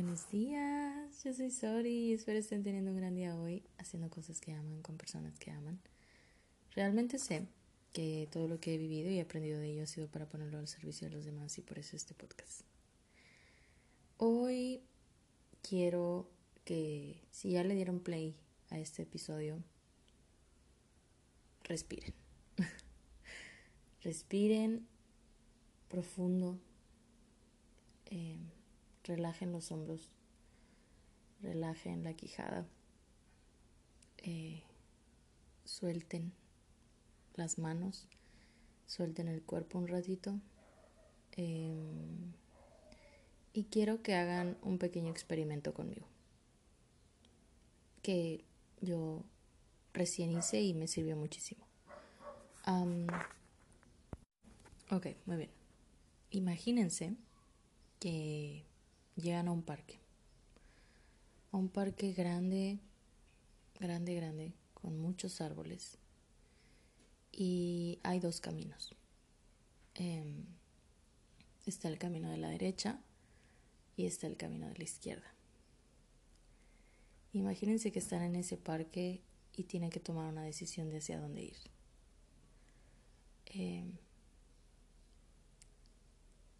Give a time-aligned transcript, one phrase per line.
[0.00, 4.40] Buenos días, yo soy Sori y espero estén teniendo un gran día hoy haciendo cosas
[4.40, 5.80] que aman con personas que aman.
[6.76, 7.48] Realmente sé
[7.92, 10.68] que todo lo que he vivido y aprendido de ello ha sido para ponerlo al
[10.68, 12.60] servicio de los demás y por eso este podcast.
[14.18, 14.82] Hoy
[15.62, 16.30] quiero
[16.64, 18.36] que si ya le dieron play
[18.70, 19.58] a este episodio,
[21.64, 22.14] respiren.
[24.04, 24.86] respiren
[25.88, 26.56] profundo.
[28.06, 28.36] Eh,
[29.08, 30.10] relajen los hombros,
[31.40, 32.68] relajen la quijada,
[34.18, 34.62] eh,
[35.64, 36.32] suelten
[37.34, 38.06] las manos,
[38.86, 40.38] suelten el cuerpo un ratito.
[41.32, 42.32] Em,
[43.54, 46.06] y quiero que hagan un pequeño experimento conmigo.
[48.02, 48.44] Que
[48.80, 49.24] yo
[49.94, 51.66] recién hice y me sirvió muchísimo.
[54.90, 55.50] ok, muy bien.
[56.30, 57.16] Imagínense
[57.98, 58.67] que
[59.18, 59.98] llegan a un parque.
[61.52, 62.78] A un parque grande,
[63.78, 65.98] grande, grande, con muchos árboles.
[67.32, 68.94] Y hay dos caminos.
[69.94, 70.44] Em,
[71.66, 73.00] está el camino de la derecha
[73.96, 75.34] y está el camino de la izquierda.
[77.32, 81.42] Imagínense que están en ese parque y tienen que tomar una decisión de hacia dónde
[81.42, 81.58] ir.
[83.46, 83.96] Em,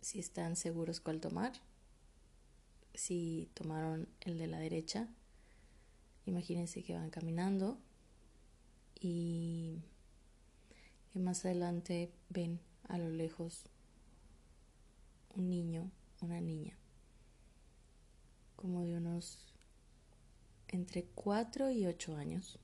[0.00, 1.52] si están seguros cuál tomar,
[2.94, 5.08] si tomaron el de la derecha,
[6.26, 7.78] imagínense que van caminando
[9.00, 9.82] y
[11.12, 13.64] que más adelante ven a lo lejos
[15.34, 15.90] un niño,
[16.20, 16.78] una niña,
[18.56, 19.52] como de unos
[20.68, 22.58] entre 4 y 8 años,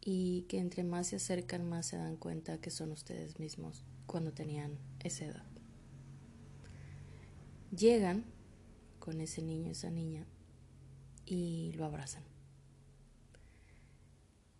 [0.00, 4.32] y que entre más se acercan más se dan cuenta que son ustedes mismos cuando
[4.32, 5.46] tenían esa edad.
[7.70, 8.24] Llegan
[9.04, 10.26] con ese niño, esa niña,
[11.26, 12.24] y lo abrazan.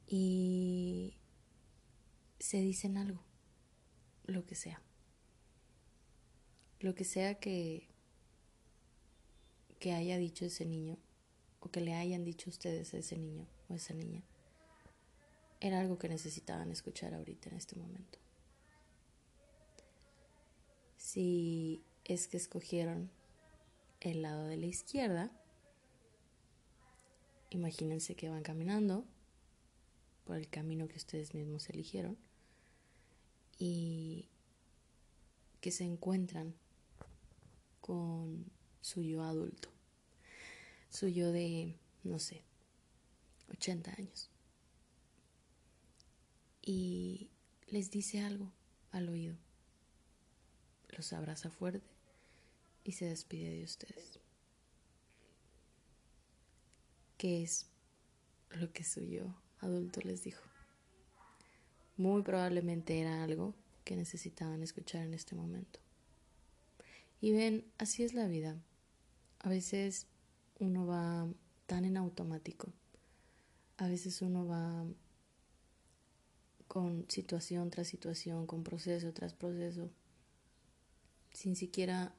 [0.07, 1.17] Y
[2.39, 3.23] se dicen algo,
[4.27, 4.83] lo que sea.
[6.79, 7.89] Lo que sea que,
[9.79, 10.99] que haya dicho ese niño
[11.61, 14.23] o que le hayan dicho ustedes a ese niño o esa niña,
[15.59, 18.19] era algo que necesitaban escuchar ahorita en este momento.
[20.99, 23.11] Si es que escogieron
[24.05, 25.31] el lado de la izquierda,
[27.49, 29.07] imagínense que van caminando
[30.25, 32.19] por el camino que ustedes mismos eligieron
[33.59, 34.29] y
[35.63, 36.55] que se encuentran
[37.81, 38.45] con
[38.83, 39.71] su yo adulto,
[40.91, 42.43] su yo de, no sé,
[43.53, 44.31] 80 años.
[46.61, 47.31] Y
[47.69, 48.53] les dice algo
[48.91, 49.37] al oído.
[50.89, 51.94] Los abraza fuerte
[52.85, 54.21] y se despide de ustedes.
[57.17, 57.67] ¿Qué es
[58.51, 60.43] lo que su yo adulto les dijo?
[61.97, 65.81] Muy probablemente era algo que necesitaban escuchar en este momento.
[67.21, 68.61] Y ven, así es la vida.
[69.39, 70.07] A veces
[70.59, 71.27] uno va
[71.67, 72.73] tan en automático.
[73.79, 74.85] A veces uno va
[76.69, 79.91] con situación tras situación, con proceso tras proceso,
[81.33, 82.15] sin siquiera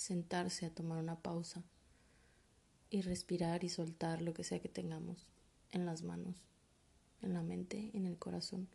[0.00, 1.62] sentarse a tomar una pausa
[2.88, 5.26] y respirar y soltar lo que sea que tengamos
[5.72, 6.42] en las manos,
[7.20, 8.66] en la mente, en el corazón,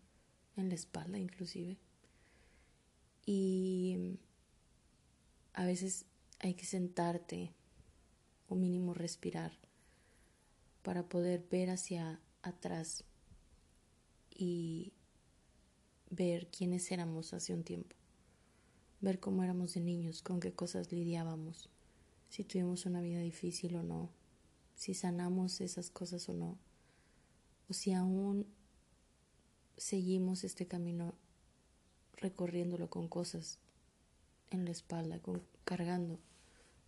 [0.55, 1.77] en la espalda inclusive.
[3.25, 4.19] Y
[5.53, 6.05] a veces
[6.37, 7.55] hay que sentarte
[8.47, 9.51] o mínimo respirar
[10.83, 13.03] para poder ver hacia atrás
[14.29, 14.93] y
[16.11, 17.95] ver quiénes éramos hace un tiempo
[19.05, 21.69] ver cómo éramos de niños, con qué cosas lidiábamos,
[22.29, 24.09] si tuvimos una vida difícil o no,
[24.73, 26.57] si sanamos esas cosas o no,
[27.69, 28.47] o si aún
[29.77, 31.13] seguimos este camino
[32.17, 33.59] recorriéndolo con cosas
[34.49, 35.21] en la espalda,
[35.65, 36.19] cargando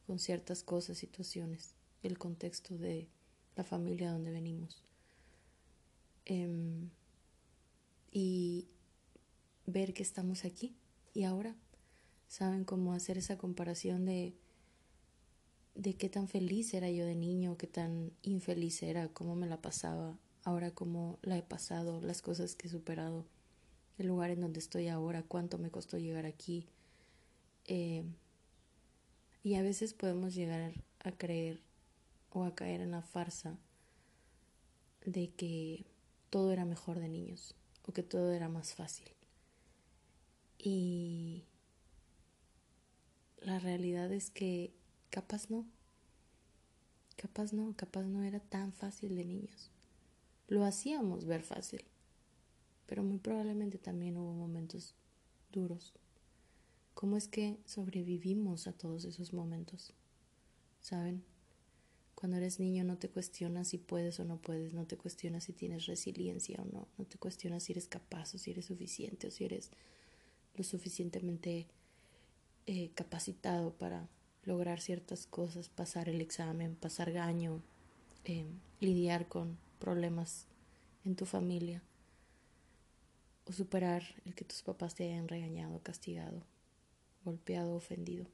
[0.07, 3.07] con ciertas cosas, situaciones, el contexto de
[3.55, 4.81] la familia donde venimos.
[6.25, 6.89] Em,
[8.11, 8.67] y
[9.67, 10.75] ver que estamos aquí
[11.13, 11.55] y ahora
[12.27, 14.35] saben cómo hacer esa comparación de
[15.77, 19.61] de qué tan feliz era yo de niño, qué tan infeliz era, cómo me la
[19.61, 23.25] pasaba, ahora cómo la he pasado, las cosas que he superado,
[23.99, 26.67] el lugar en donde estoy ahora, cuánto me costó llegar aquí.
[27.65, 28.03] Eh,
[29.43, 30.73] y a veces podemos llegar
[31.03, 31.61] a creer
[32.31, 33.55] o a caer en la farsa
[35.05, 35.85] de que
[36.31, 37.55] todo era mejor de niños
[37.87, 39.07] o que todo era más fácil.
[40.57, 41.43] Y
[43.41, 44.73] la realidad es que
[45.09, 45.65] capaz no.
[47.15, 49.71] Capaz no, capaz no era tan fácil de niños.
[50.47, 51.83] Lo hacíamos ver fácil,
[52.85, 54.95] pero muy probablemente también hubo momentos
[55.51, 55.93] duros.
[56.93, 59.93] ¿Cómo es que sobrevivimos a todos esos momentos?
[60.79, 61.23] ¿Saben?
[62.15, 65.53] Cuando eres niño no te cuestionas si puedes o no puedes, no te cuestionas si
[65.53, 69.31] tienes resiliencia o no, no te cuestionas si eres capaz o si eres suficiente o
[69.31, 69.69] si eres
[70.55, 71.67] lo suficientemente
[72.69, 74.09] eh, capacitado para
[74.43, 77.61] lograr ciertas cosas, pasar el examen, pasar gaño,
[78.25, 78.45] eh,
[78.81, 80.47] lidiar con problemas
[81.05, 81.81] en tu familia
[83.45, 86.43] o superar el que tus papás te hayan regañado, castigado,
[87.23, 88.25] golpeado, ofendido.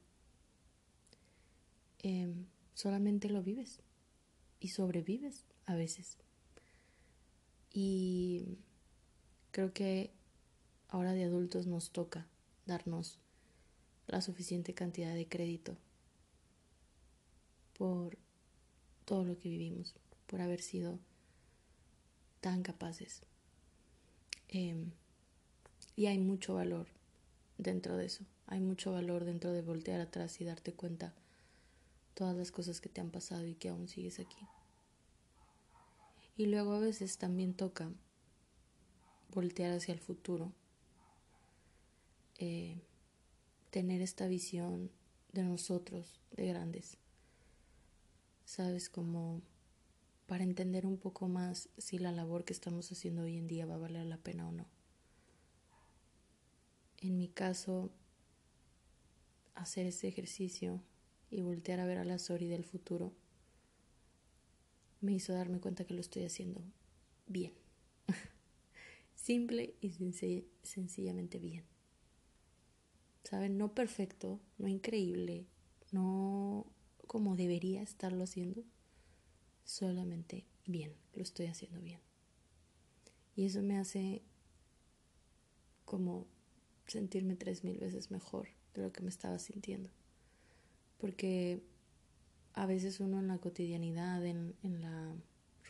[2.00, 3.78] Em, solamente lo vives
[4.58, 6.18] y sobrevives a veces.
[7.72, 8.58] Y
[9.52, 10.10] creo que
[10.88, 12.26] ahora de adultos nos toca
[12.66, 13.20] darnos
[14.06, 15.76] la suficiente cantidad de crédito
[17.76, 18.16] por
[19.04, 19.94] todo lo que vivimos,
[20.26, 20.98] por haber sido
[22.40, 23.22] tan capaces.
[24.48, 24.90] Em,
[25.96, 26.86] y hay mucho valor
[27.58, 31.14] dentro de eso, hay mucho valor dentro de voltear atrás y darte cuenta
[32.14, 34.46] todas las cosas que te han pasado y que aún sigues aquí.
[36.36, 37.90] Y luego a veces también toca
[39.32, 40.52] voltear hacia el futuro,
[42.38, 42.80] eh,
[43.74, 44.88] tener esta visión
[45.32, 46.96] de nosotros, de grandes.
[48.44, 49.42] Sabes, como
[50.28, 53.74] para entender un poco más si la labor que estamos haciendo hoy en día va
[53.74, 54.68] a valer la pena o no.
[56.98, 57.90] En mi caso,
[59.56, 60.80] hacer ese ejercicio
[61.32, 63.12] y voltear a ver a la Sori del futuro
[65.00, 66.62] me hizo darme cuenta que lo estoy haciendo
[67.26, 67.54] bien.
[69.16, 69.90] Simple y
[70.62, 71.73] sencillamente bien.
[73.50, 75.46] No perfecto, no increíble,
[75.92, 76.66] no
[77.06, 78.64] como debería estarlo haciendo,
[79.64, 82.00] solamente bien, lo estoy haciendo bien.
[83.36, 84.22] Y eso me hace
[85.84, 86.26] como
[86.86, 89.90] sentirme tres mil veces mejor de lo que me estaba sintiendo
[91.04, 91.62] porque
[92.54, 95.14] a veces uno en la cotidianidad, en, la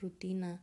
[0.01, 0.63] rutina,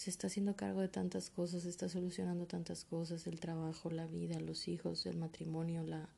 [0.00, 4.06] se está haciendo cargo de tantas cosas, se está solucionando tantas cosas, el trabajo, la
[4.06, 6.08] vida, los hijos, el matrimonio, la,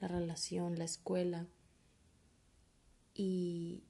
[0.00, 1.46] la relación, la escuela.
[3.14, 3.82] Y,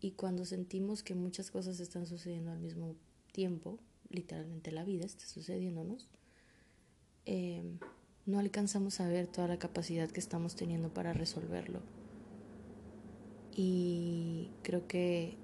[0.00, 2.96] y, cuando sentimos que muchas cosas están sucediendo al mismo
[3.32, 3.78] tiempo,
[4.08, 6.08] literalmente la vida está sucediéndonos,
[7.26, 7.76] eh,
[8.24, 11.82] no alcanzamos a ver toda la capacidad que estamos teniendo para resolverlo.
[13.54, 15.36] Y creo que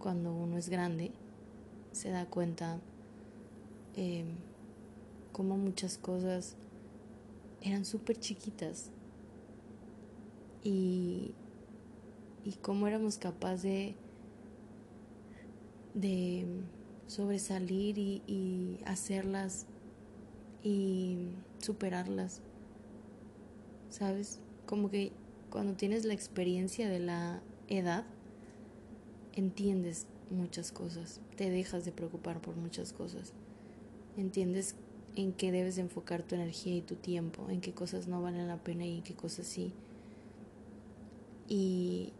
[0.00, 1.12] cuando uno es grande
[1.96, 2.78] se da cuenta
[3.94, 4.26] eh,
[5.32, 6.56] como muchas cosas
[7.62, 8.90] eran súper chiquitas
[10.62, 11.34] y,
[12.44, 13.94] y cómo éramos capaces de,
[15.94, 16.46] de
[17.06, 19.66] sobresalir y hacerlas
[20.62, 22.42] y superarlas,
[23.88, 24.40] ¿sabes?
[24.66, 25.12] Como que
[25.48, 28.04] cuando tienes la experiencia de la edad,
[29.32, 33.32] entiendes muchas cosas, te dejas de preocupar por muchas cosas,
[34.16, 34.74] entiendes
[35.14, 38.62] en qué debes enfocar tu energía y tu tiempo, en qué cosas no valen la
[38.62, 39.72] pena y en qué cosas sí.
[41.48, 42.12] Y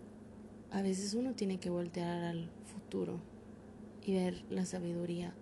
[0.70, 3.19] a veces uno tiene que voltear al futuro
[4.05, 5.34] y ver la sabiduría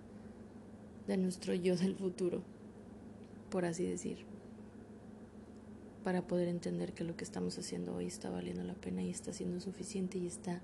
[1.06, 2.42] de nuestro yo del futuro,
[3.50, 4.24] por así decir
[6.04, 9.32] para poder entender que lo que estamos haciendo hoy está valiendo la pena y está
[9.32, 10.60] siendo suficiente y está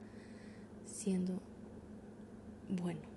[0.85, 1.41] siendo
[2.71, 3.10] bueno.